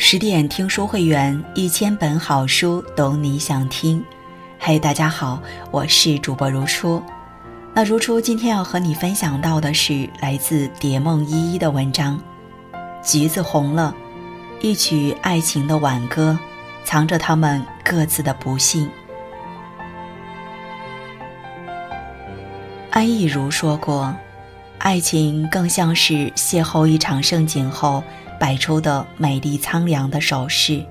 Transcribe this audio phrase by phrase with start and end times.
[0.00, 4.02] 十点听书会员，一千本好书，懂你想听。
[4.56, 5.42] 嘿，大家好，
[5.72, 7.02] 我是主播如初。
[7.74, 12.16] 那如初今天要和你分享到的是来自蝶梦依依的文章
[13.02, 13.92] 《橘子红了》，
[14.64, 16.38] 一曲爱情的挽歌，
[16.84, 18.88] 藏着他们各自的不幸。
[22.90, 24.14] 安忆如说过，
[24.78, 28.04] 爱情更像是邂逅一场盛景后。
[28.38, 30.84] 摆出的美丽苍凉的手势。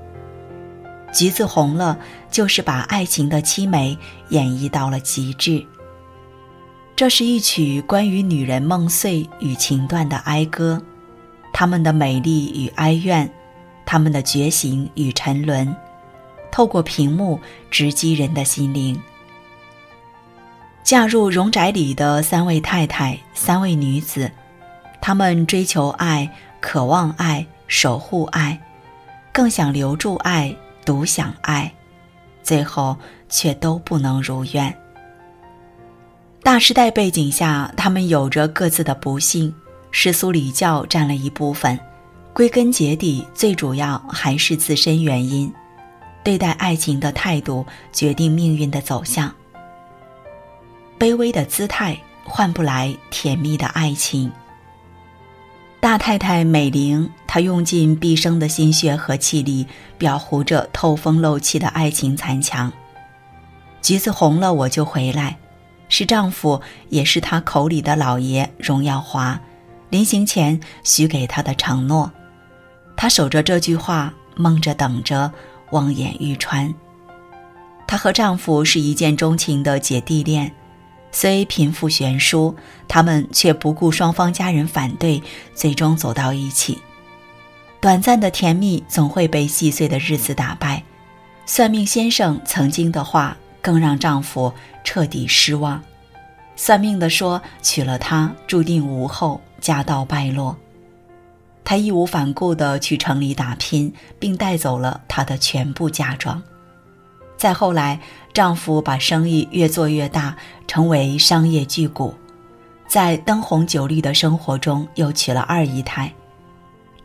[1.14, 1.98] 橘子红了，
[2.30, 3.98] 就是把爱情的凄美
[4.30, 5.66] 演绎到了极致。
[6.96, 10.82] 这是一曲关于女人梦碎与情断的哀歌，
[11.54, 13.32] 她们的美丽与哀怨，
[13.86, 15.73] 她们的觉醒与沉沦，
[16.52, 17.40] 透过屏幕
[17.72, 19.00] 直击人的心灵。
[20.84, 24.32] 嫁入荣宅里的三位太太，三位女子，
[25.00, 26.30] 她们追求爱。
[26.67, 28.59] 渴望爱，守护爱，
[29.31, 31.73] 更想留住爱，独享爱，
[32.44, 32.97] 最后
[33.30, 34.77] 却都不能如愿。
[36.44, 39.55] 大时代背景下，他们有着各自的不幸，
[39.92, 41.80] 世俗礼教占了一部分，
[42.33, 45.49] 归根结底，最主要还是自身原因。
[46.22, 49.33] 对待爱情的态度，决定命运的走向。
[50.99, 54.30] 卑微的姿态换不来甜蜜的爱情。
[55.80, 59.66] 大太太美玲，她用尽毕生的心血和气力，
[60.00, 62.72] 裱糊着透风漏气的爱情残墙。
[63.81, 65.38] 橘子红了，我就回来，
[65.88, 69.39] 是丈夫，也是她口里的老爷荣耀华，
[69.89, 72.11] 临行前许给她的承诺。
[72.95, 75.31] 她守着这句话，梦着等着，
[75.72, 76.73] 望眼欲穿。
[77.86, 80.52] 她和丈夫是一见钟情的姐弟恋。
[81.20, 82.56] 虽贫富悬殊，
[82.88, 85.23] 他们却不顾双方家人反对，
[85.56, 86.78] 最终走到一起。
[87.82, 90.84] 短暂的甜蜜总会被细碎的日子打败。
[91.48, 95.82] 算命先生曾经的话更让丈夫彻底失望。
[96.56, 100.56] 算命的说，娶了她注定无后，家道败落。
[101.64, 106.39] 他义无反顾地去城里打拼，并带走了她的全部嫁妆。
[107.37, 107.99] 再后来，
[108.33, 110.36] 丈夫把生意越做越大，
[110.67, 112.11] 成为商业巨贾，
[112.87, 116.11] 在灯红酒绿的生活中又娶了二姨太。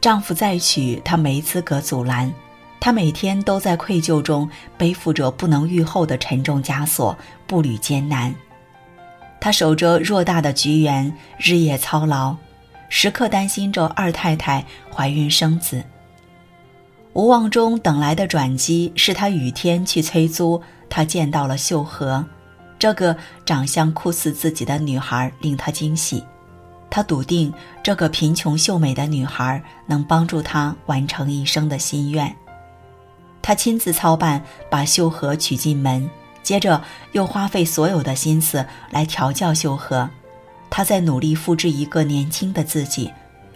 [0.00, 2.32] 丈夫再娶她没资格阻拦，
[2.80, 7.16] 她每天都在愧疚中背负着不能愈后的沉重枷锁，
[7.46, 8.34] 步履艰难。
[9.38, 12.34] 她守着偌大的菊园，日夜操劳，
[12.88, 15.84] 时刻担心着二太太怀孕生子。
[17.14, 22.24] 无望中等来的转机是他雨天去催租，他见到了秀禾，
[22.78, 23.14] 这个
[23.44, 26.24] 长相酷似自己的女孩令他惊喜，
[26.88, 27.52] 他笃定
[27.82, 32.34] 这个贫穷秀美的女孩能帮助他完成一生的心愿。
[33.42, 36.08] 他亲自操办把秀禾娶进门，
[36.42, 40.08] 接着又花费所有的心思来调教秀禾，
[40.70, 43.12] 他在努力复制一个年轻的自己，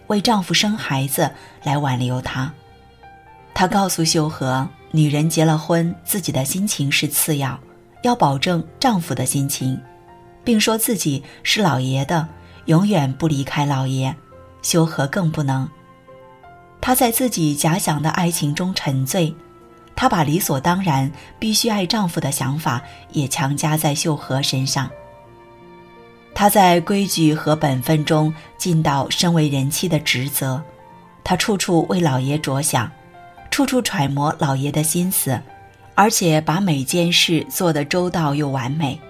[0.09, 1.31] 为丈夫生孩子
[1.63, 2.53] 来挽留他。
[3.59, 7.59] 她告诉秀禾，女人结了婚，自己的心情是次要，
[8.03, 9.81] 要保证丈夫的心情，
[10.45, 12.29] 并说自己是老爷的，
[12.67, 14.15] 永远不离开老爷。
[14.61, 15.67] 秀禾更不能。
[16.83, 19.35] 她在自己假想的爱情中沉醉，
[19.95, 24.91] 她把理所当然必须爱丈夫的想法也强加在秀禾身上。
[26.35, 30.63] 她在规矩和本分中尽到身为人妻的职责，
[31.25, 32.93] 她处处为老爷着想。
[33.51, 35.41] 处处揣摩老爷的心思，
[35.95, 39.01] 而且把每件事做得周到又完美。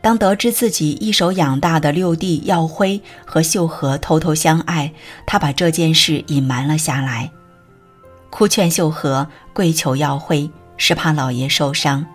[0.00, 4.92] 当得知自己一手养大的六弟耀辉和秀禾偷偷相爱，
[5.26, 7.30] 他把这件事隐瞒了下来，
[8.30, 12.06] 哭劝秀禾，跪求耀辉，是怕老爷受伤。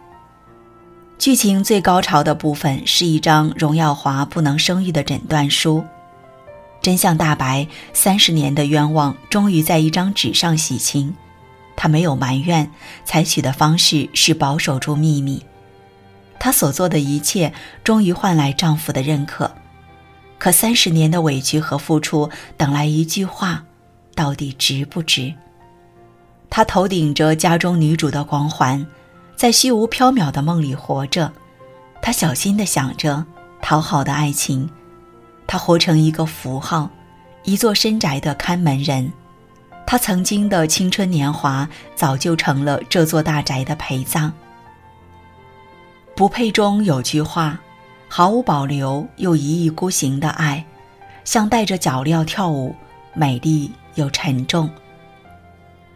[1.20, 5.84] 剧情最高潮的部分是一张荣耀华不能生育的诊断书。
[6.84, 11.16] 真相大白，三十年的冤枉终于在一张纸上洗清。
[11.78, 12.70] 她没有埋怨，
[13.06, 15.42] 采取的方式是保守住秘密。
[16.38, 17.54] 她所做的一切
[17.86, 19.50] 终于换来丈夫的认可。
[20.38, 23.64] 可三十年的委屈和付出，等来一句话，
[24.14, 25.34] 到底值不值？
[26.50, 28.86] 她头顶着家中女主的光环，
[29.38, 31.32] 在虚无缥缈的梦里活着。
[32.02, 33.26] 她小心地想着
[33.62, 34.70] 讨好的爱情。
[35.48, 36.90] 他活成一个符号，
[37.44, 39.12] 一座深宅的看门人。
[39.86, 44.32] 他曾经的青春年华早就成了这座大宅的陪葬。
[46.16, 47.60] 不配中有句话，
[48.08, 50.66] 毫无保留又一意孤行的爱，
[51.26, 52.76] 像带着脚镣跳舞，
[53.14, 54.70] 美丽又沉重。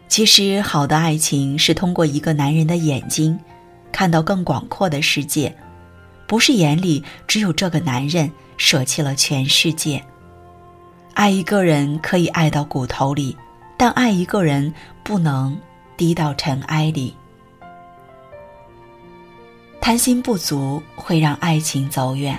[0.08, 3.38] 其实，好的爱情是通过一个男人的眼睛，
[3.92, 5.56] 看到更广阔的世界，
[6.26, 10.04] 不是眼里只有这个男人，舍弃了全世界。
[11.14, 13.34] 爱一个人可以爱到骨头里，
[13.76, 14.72] 但爱一个人
[15.02, 15.58] 不能
[15.96, 17.16] 低到尘埃里。
[19.80, 22.38] 贪心不足会让爱情走远。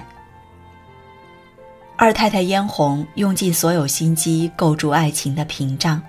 [1.98, 6.01] 二太太嫣红用尽所有心机构筑爱情的屏障。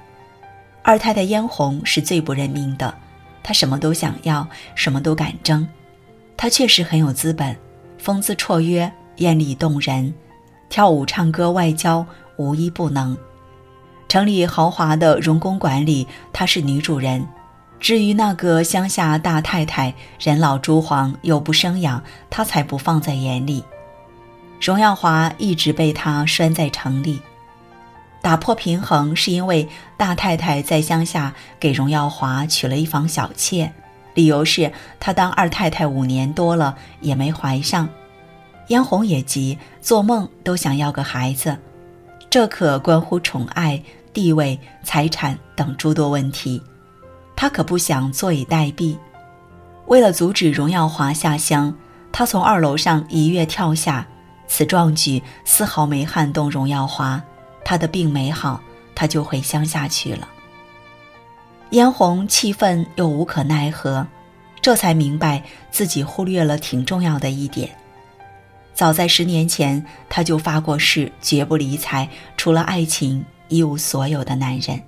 [0.82, 2.94] 二太太嫣红是最不认命的，
[3.42, 5.66] 她什么都想要，什么都敢争。
[6.36, 7.56] 她确实很有资本，
[7.98, 8.90] 风姿绰约，
[9.20, 10.12] 艳丽动人，
[10.70, 12.05] 跳舞、唱歌、外交
[12.37, 13.17] 无一不能。
[14.08, 17.26] 城里豪华的荣公馆里，她是女主人。
[17.78, 23.62] 至于那个乡下大太太，人老珠黄又不生养，她才不放在眼里。
[24.58, 27.20] 荣耀华一直被她拴在城里。
[28.23, 33.73] 打破平衡是因为大太太在乡下给荣耀华娶了一房小妾，
[34.14, 37.88] 理由是她当二太太五年多了也没怀上，
[38.70, 41.58] 嫣红也急，做梦都想要个孩子，
[42.31, 43.82] 这可关乎宠爱、
[44.12, 46.62] 地位、财产等诸多问题，
[47.34, 48.96] 她可不想坐以待毙。
[49.87, 51.75] 为了阻止荣耀华下乡，
[52.12, 54.06] 他从二楼上一跃跳下，
[54.46, 57.20] 此壮举丝毫没撼动荣耀华。
[57.64, 58.61] 他的病没好，
[58.94, 60.28] 他就回乡下去了。
[61.70, 64.06] 嫣红气愤又无可奈何，
[64.62, 65.43] 这才明白
[65.73, 67.69] 自己忽略了挺重要的一点。
[68.75, 74.81] 早在十年前，他就发过誓，绝不理睬除了爱情一无所有的男人。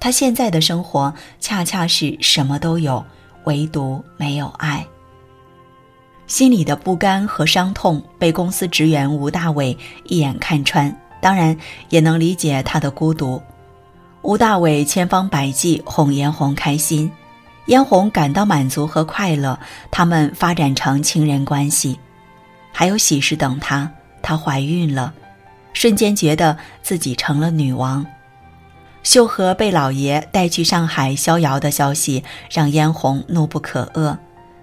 [0.00, 3.04] 他现在的生活恰恰是什么都有，
[3.44, 4.86] 唯独没有爱。
[6.26, 10.94] 心里的不甘和伤痛被公司职员吴大伟一眼看穿。
[11.20, 11.56] 当然
[11.88, 13.42] 也能理解他的孤独。
[14.22, 17.10] 吴大伟千方百计哄嫣红开心，
[17.66, 19.58] 嫣红感到满足和快乐。
[19.90, 21.98] 他们发展成情人关系，
[22.72, 23.90] 还有喜事等她。
[24.22, 25.14] 她怀孕了，
[25.72, 28.04] 瞬间觉得自己成了女王。
[29.02, 34.18] 秀禾被老爷带去上海逍遥的消息让嫣红怒不可遏，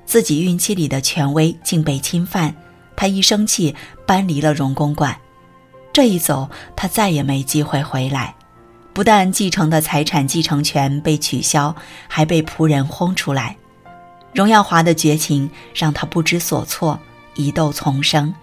[0.05, 2.53] 自己孕期里的权威竟被侵犯，
[2.95, 3.75] 她一生气
[4.05, 5.17] 搬离了荣公馆。
[5.91, 8.35] 这一走，她再也没机会回来。
[8.93, 11.75] 不但继承的财产继承权被取消，
[12.07, 13.57] 还被仆人轰出来。
[14.33, 16.99] 荣耀华的绝情让他不知所措，
[17.35, 18.33] 疑窦丛生。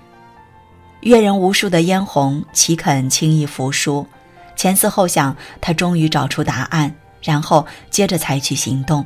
[1.00, 4.06] 阅人无数的嫣红岂肯轻易服输？
[4.54, 9.04] 前思后想，他终于找出答案，然后接着采取行动。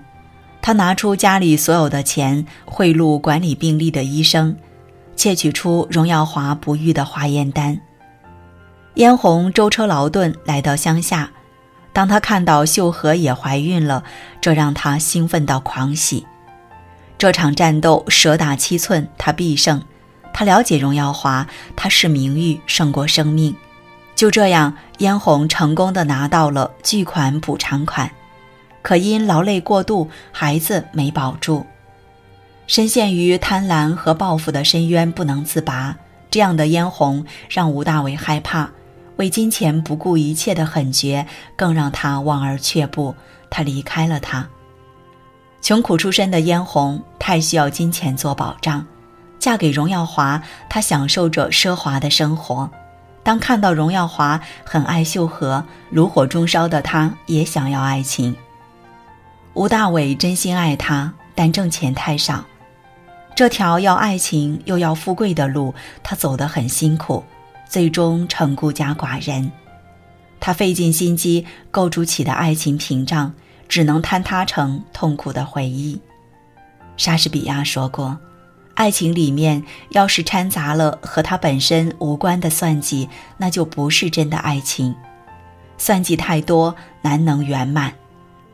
[0.60, 4.54] 他拿出家里所有的钱，贿赂管理病历的医生，
[5.14, 7.80] 窃取出荣耀华不育的化验单。
[8.94, 11.30] 嫣红舟车劳顿来到乡下，
[11.92, 14.02] 当他看到秀禾也怀孕了，
[14.40, 16.26] 这让他兴奋到狂喜。
[17.18, 19.82] 这场战斗蛇打七寸，他必胜。
[20.32, 23.56] 他了解荣耀华，他视名誉胜过生命。
[24.14, 28.10] 就这样，嫣红成功的拿到了巨款补偿款，
[28.82, 31.64] 可因劳累过度，孩子没保住。
[32.66, 35.96] 深陷于贪婪和报复的深渊不能自拔，
[36.30, 38.70] 这样的嫣红让吴大伟害怕。
[39.16, 41.26] 为金钱不顾一切的狠绝，
[41.56, 43.14] 更让他望而却步。
[43.48, 44.46] 他离开了他。
[45.66, 48.86] 穷苦出身的嫣红太需要金钱做保障，
[49.40, 52.70] 嫁给荣耀华，她享受着奢华的生活。
[53.24, 58.36] 当看到荣耀华很爱秀禾，炉火中烧的她也想要爱情。
[59.54, 62.44] 吴大伟真心爱她，但挣钱太少。
[63.34, 67.24] 这条要爱情又要富贵的路，他走得很辛苦。
[67.68, 69.50] 最终成孤家寡人，
[70.38, 73.34] 他费尽心机构筑起的爱情屏障，
[73.68, 76.00] 只能坍塌成痛苦的回忆。
[76.96, 78.18] 莎士比亚说过
[78.74, 84.94] ：“爱情里面要是掺杂了和他本身无关的算计，那就不是真的爱情。
[85.78, 87.90] 算计太多，难能圆满；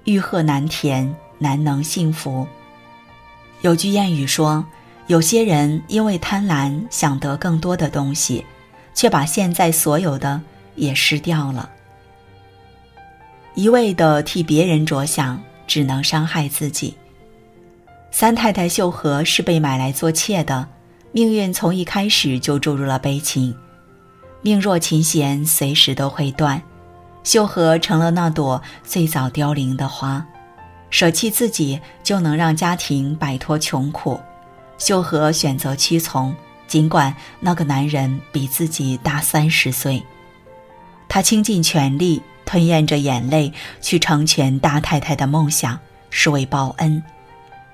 [0.05, 2.47] 欲壑难填，难能幸福。”
[3.63, 4.65] 有句谚语说
[5.07, 8.45] ：“有些人因为贪婪，想得更多的东西。”
[8.95, 10.39] 却把现在所有的
[10.75, 11.71] 也失掉了。
[13.55, 16.95] 一味的替别人着想，只能伤害自己。
[18.11, 20.67] 三太太秀禾是被买来做妾的，
[21.13, 23.55] 命运从一开始就注入了悲情。
[24.41, 26.61] 命若琴弦，随时都会断。
[27.25, 30.27] 秀禾成了那朵最早凋零的花，
[30.91, 34.21] 舍弃自己就能让家庭摆脱穷苦。
[34.79, 36.35] 秀禾选择屈从。
[36.69, 40.03] 尽管那个男人比自己大三十岁，
[41.07, 45.79] 他倾尽全力，吞咽着眼泪去成全大太太的梦想，
[46.11, 47.03] 是为报恩。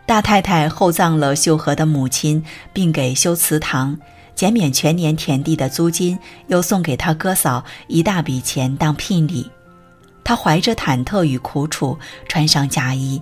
[0.06, 3.98] 大太太厚葬了秀禾的母亲，并给修祠堂，
[4.34, 9.50] 减免全年田地的租金，又送给他哥嫂一大笔钱当聘礼。
[10.24, 11.98] 她怀着忐忑与苦楚，
[12.28, 13.20] 穿上嫁衣。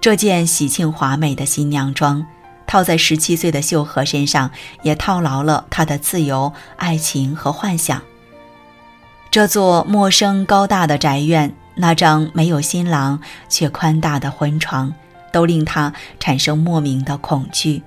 [0.00, 2.26] 这件喜庆华美的新娘装，
[2.66, 4.50] 套在十七岁的秀禾身上，
[4.82, 8.02] 也套牢了她的自由、爱情和幻想。
[9.34, 14.94] 这座陌生高大的宅院，那张没有新郎却宽大的婚床，
[15.32, 17.82] 都令她产生莫名的恐惧。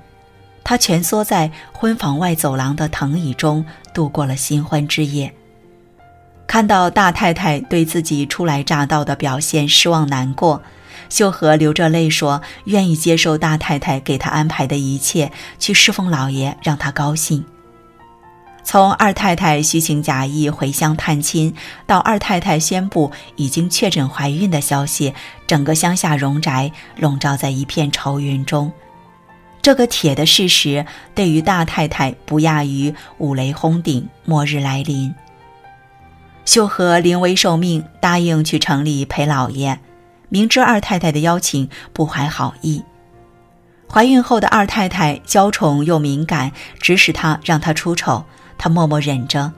[0.62, 5.34] 她蜷缩在婚房外走廊的藤椅中，度过了新婚之夜。
[6.48, 10.62] 看到大太太对自己初来乍到的表现失望难过，
[11.08, 17.46] 秀禾流着泪说：“愿意接受大太太给他安排的一切，去侍奉老爷，让他高兴。”
[18.68, 21.56] 从二太太虚情假意回乡探亲，
[21.86, 25.14] 到二太太宣布已经确诊怀孕的消息，
[25.48, 28.70] 整个乡下荣宅笼罩在一片愁云中。
[29.62, 35.16] 这个铁的事实对于大太太不亚于五雷轰顶、末日来临。
[36.44, 39.80] 秀禾临危受命，答应去城里陪老爷。
[40.28, 42.84] 明知二太太的邀请，不怀好意。
[43.90, 48.26] 怀孕后的二太太娇宠又敏感，指使他让她出丑，
[48.58, 49.52] 他默默忍着。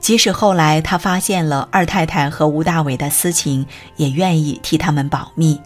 [0.00, 3.66] 即使后来他发现了二太太和吴大伟的私情，
[3.96, 5.60] 也愿意替他们保密。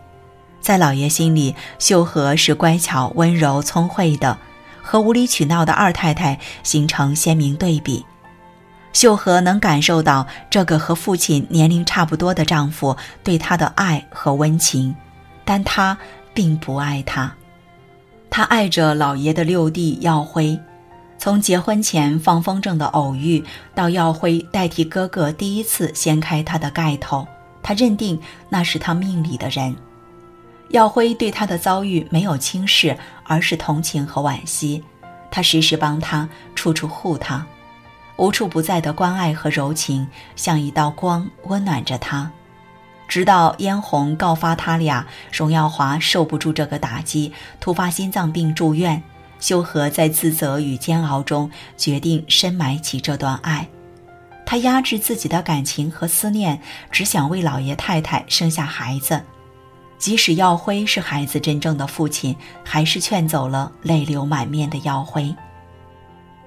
[0.60, 4.36] 在老爷心里，秀禾是乖巧、温柔、聪慧的，
[4.82, 8.04] 和无理取闹的二太太形成鲜明对比。
[8.92, 14.94] 秀禾能感受到这个和父亲年龄差不多的丈夫对她的爱和温情，
[15.44, 15.96] 但她
[16.34, 17.32] 并不爱他。
[18.28, 20.58] 她爱着老爷的六弟耀辉，
[21.18, 23.44] 从结婚前放风筝的偶遇，
[23.74, 27.26] 到耀辉代替哥哥第一次掀开他的盖头，
[27.62, 29.74] 他认定那是他命里的人。
[30.70, 34.82] 耀辉对他的遭遇没有轻视，而是同情和惋惜，
[35.30, 37.44] 他时时帮他，处处护他。
[38.16, 40.06] 无处不在的关爱和柔情，
[40.36, 42.30] 像一道光，温暖着他。
[43.08, 49.02] 直到嫣红告发他俩，荣耀华受不住这个打击，突发心脏病住院。
[49.40, 53.68] 秀禾在自责与煎熬中，决定深埋起这段爱。
[54.44, 59.22] 他压制自己的感情和思念，只想为老爷太太生下孩子。
[59.98, 65.34] 即使耀辉是孩子真正的父亲，还是劝走了泪流满面的耀辉。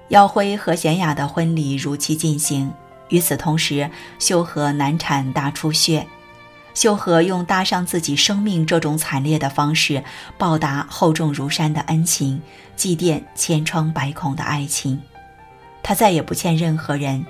[0.08, 2.72] 耀辉和贤雅的婚礼如期进行。
[3.10, 6.06] 与此同时，秀禾难产大出血。
[6.74, 10.02] 秀禾用搭上自己生命这种惨烈的方式，
[10.38, 12.40] 报答厚重如山的恩情，
[12.76, 15.00] 祭奠千疮百孔的爱情。
[15.82, 17.24] 他再也不欠任何人，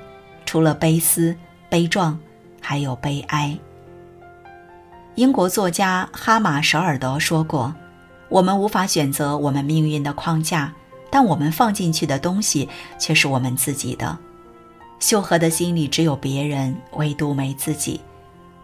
[0.44, 1.36] 除了悲思、
[1.68, 2.18] 悲壮，
[2.60, 3.56] 还有悲哀。
[5.14, 7.74] 英国作家哈马舍尔德说过
[8.28, 10.72] ：“我们无法选择我们命运的框架。”
[11.12, 14.16] 但我们放进去的东西却是我们自己的。
[15.00, 18.00] 秀禾的心里只有别人，唯独没自己。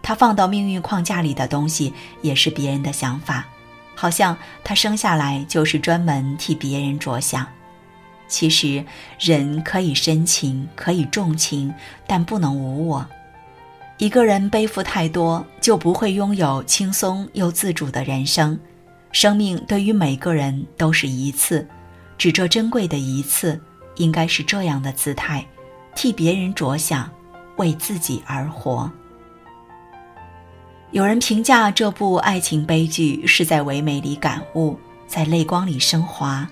[0.06, 3.44] 他放到命运框架里的东西也是别人的想法，
[3.96, 7.44] 好像他生下来就是专门替别人着想。
[8.28, 8.84] 其实，
[9.18, 11.74] 人可以深情，可以重情，
[12.06, 13.04] 但不能无我。
[13.98, 18.56] 一个人背负太多，就不会拥有轻松又自主的人生。
[19.10, 21.66] 生命对于每个人都是一次。
[22.16, 23.60] 只这珍贵的一次，
[23.96, 25.44] 应该是这样的姿态：
[25.96, 27.10] 替别人着想，
[27.56, 28.88] 为自己而活。
[30.92, 34.78] 有人评价这部爱情悲剧是在唯美里感悟，
[35.08, 36.48] 在泪光里升华。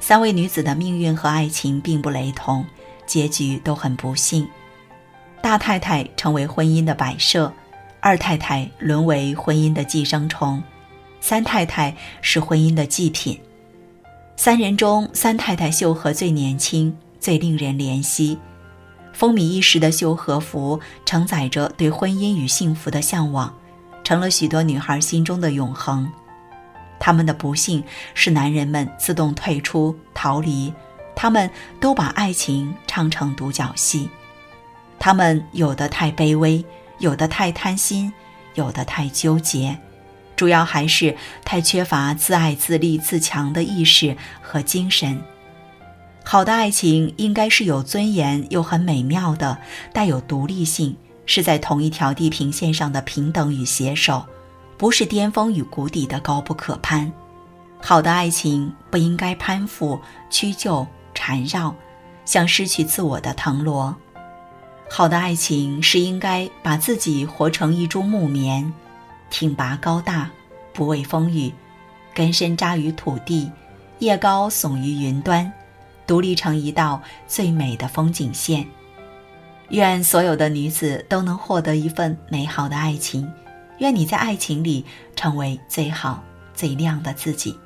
[0.00, 2.64] 三位女子的命运和爱情并不雷同，
[3.06, 4.48] 结局都很不幸。
[5.42, 7.52] 大太太成为婚姻的摆设，
[8.00, 10.62] 二太太沦为婚姻的寄生虫，
[11.20, 13.38] 三太太是婚姻的祭品。
[14.36, 18.38] 三人中，三太太秀禾最年轻，最令人怜惜。
[19.12, 23.54] 风靡一时的秀禾服承载着对婚姻与幸福的向往，
[24.02, 26.10] 成了许多女孩心中的永恒。
[26.98, 27.82] 他们的不幸
[28.14, 30.72] 是男人们自动退出逃离，
[31.16, 31.50] 他们
[31.80, 34.08] 都把爱情唱成独角戏。
[34.98, 36.64] 他们有的太卑微，
[36.98, 38.12] 有的太贪心，
[38.54, 39.78] 有的太纠结。
[40.36, 45.22] 主要还是太缺乏自爱自立自强的意识和精神。
[46.30, 49.58] 好的爱情应该是有尊严又很美妙的，
[49.92, 50.96] 带有独立性，
[51.26, 54.24] 是在同一条地平线上的平等与携手，
[54.78, 57.12] 不是巅峰与谷底的高不可攀。
[57.80, 59.98] 好的爱情不应该攀附、
[60.30, 61.74] 屈就、缠绕，
[62.24, 63.92] 像失去自我的藤萝。
[64.88, 68.72] 好的爱情是应该把自己活成一株木棉，
[69.30, 70.30] 挺拔高大，
[70.72, 71.52] 不畏风雨，
[72.14, 73.50] 根深扎于土地，
[73.98, 75.52] 叶高耸于云端，
[76.10, 78.66] 独立成一道最美的风景线。
[79.68, 83.32] 愿所有的女子都能获得一份美好的爱情，
[83.78, 86.20] 愿你在爱情里成为最好
[86.52, 87.56] 最亮的自己。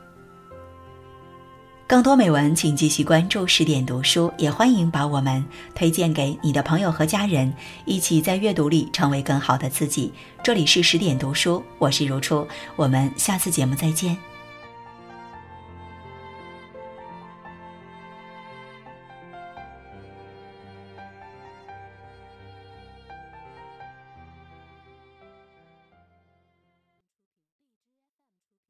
[1.86, 5.42] 更多美文，请继续关注十点读书，也欢迎把我们
[5.74, 7.50] 推荐给你的朋友和家人，
[7.86, 10.12] 一起在阅读里成为更好的自己。
[10.42, 12.46] 这里是十点读书，我是如初，
[12.76, 14.14] 我们下次节目再见。